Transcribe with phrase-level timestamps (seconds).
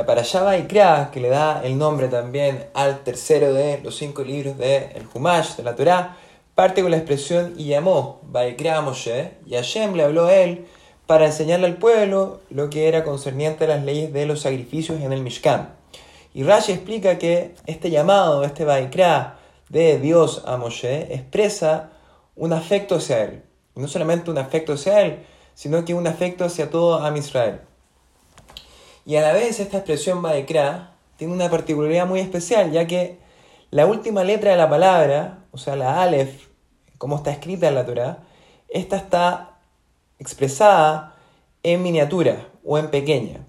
[0.00, 4.84] La Parashá que le da el nombre también al tercero de los cinco libros del
[4.94, 6.16] el Humash, de la Torá,
[6.54, 10.66] parte con la expresión y llamó Baikra Moshe, y Hashem le habló a él
[11.06, 15.12] para enseñarle al pueblo lo que era concerniente a las leyes de los sacrificios en
[15.12, 15.74] el Mishkan.
[16.32, 19.36] Y Rashi explica que este llamado, este Baikra
[19.68, 21.90] de Dios a Moshe, expresa
[22.36, 23.42] un afecto hacia él.
[23.74, 25.18] No solamente un afecto hacia él,
[25.54, 27.60] sino que un afecto hacia todo a Israel.
[29.06, 33.18] Y a la vez esta expresión Baikra tiene una particularidad muy especial, ya que
[33.70, 36.48] la última letra de la palabra, o sea, la Aleph,
[36.98, 38.18] como está escrita en la Torah,
[38.68, 39.58] esta está
[40.18, 41.16] expresada
[41.62, 43.40] en miniatura o en pequeña,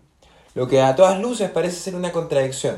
[0.53, 2.77] lo que a todas luces parece ser una contradicción.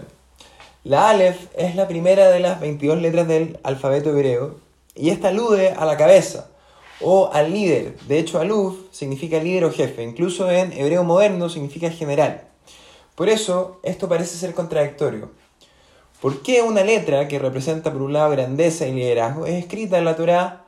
[0.84, 4.60] La Aleph es la primera de las 22 letras del alfabeto hebreo
[4.96, 6.50] y esta alude a la cabeza
[7.02, 7.98] o al líder.
[8.08, 12.53] De hecho, Aluf significa líder o jefe, incluso en hebreo moderno significa general.
[13.16, 15.32] Por eso, esto parece ser contradictorio.
[16.22, 20.06] ¿Por qué una letra que representa por un lado grandeza y liderazgo es escrita en
[20.06, 20.64] la Torá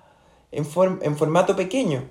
[0.51, 0.67] en,
[1.01, 2.03] en formato pequeño?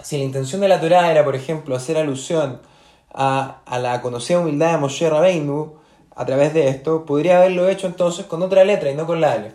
[0.00, 2.60] Si la intención de la Torá era, por ejemplo, hacer alusión
[3.12, 5.74] a, a la conocida humildad de Moshe Rabbeinu
[6.14, 9.32] a través de esto, podría haberlo hecho entonces con otra letra y no con la
[9.32, 9.54] Ale.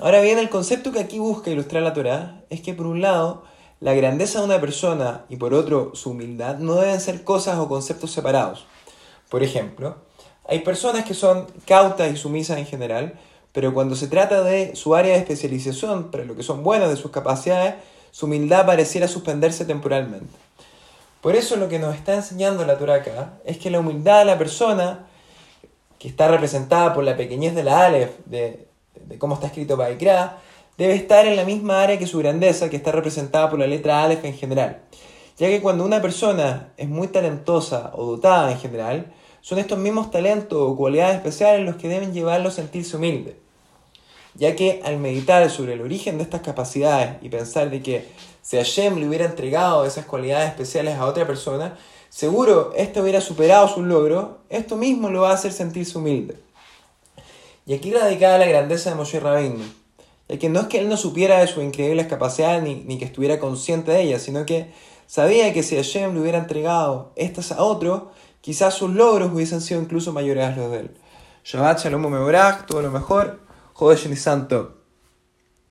[0.00, 3.44] Ahora bien, el concepto que aquí busca ilustrar la Torá es que por un lado
[3.84, 7.68] la grandeza de una persona y por otro su humildad no deben ser cosas o
[7.68, 8.64] conceptos separados.
[9.28, 9.96] Por ejemplo,
[10.48, 13.20] hay personas que son cautas y sumisas en general,
[13.52, 16.96] pero cuando se trata de su área de especialización, para lo que son buenas de
[16.96, 17.74] sus capacidades,
[18.10, 20.32] su humildad pareciera suspenderse temporalmente.
[21.20, 24.24] Por eso lo que nos está enseñando la Torah acá es que la humildad de
[24.24, 25.04] la persona,
[25.98, 30.38] que está representada por la pequeñez de la Aleph, de, de cómo está escrito Baikra,
[30.76, 34.02] debe estar en la misma área que su grandeza, que está representada por la letra
[34.02, 34.82] Aleph en general.
[35.36, 40.10] Ya que cuando una persona es muy talentosa o dotada en general, son estos mismos
[40.10, 43.36] talentos o cualidades especiales los que deben llevarlo a sentirse humilde.
[44.34, 48.08] Ya que al meditar sobre el origen de estas capacidades y pensar de que
[48.42, 51.76] si Hashem le hubiera entregado esas cualidades especiales a otra persona,
[52.08, 56.36] seguro éste hubiera superado su logro, esto mismo lo va a hacer sentirse humilde.
[57.66, 59.64] Y aquí radicada la grandeza de Moshe Rabbeinu,
[60.28, 63.38] ya que no es que él no supiera de sus increíbles capacidades ni, que estuviera
[63.38, 64.72] consciente de ellas, sino que
[65.06, 69.80] sabía que si Hashem le hubiera entregado estas a otro, quizás sus logros hubiesen sido
[69.80, 70.90] incluso mayores a los de él.
[71.44, 73.40] Shabbat Shalom Mevorach, todo lo mejor,
[73.74, 74.83] Jodesh Santo.